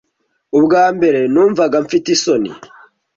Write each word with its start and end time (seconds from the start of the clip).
Ubwa 0.57 0.85
mbere 0.95 1.19
numvaga 1.33 1.77
mfite 1.85 2.07
isoni 2.15 2.51